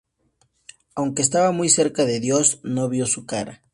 [0.95, 3.61] Aunque estaba muy cerca de Dios, no vio su cara.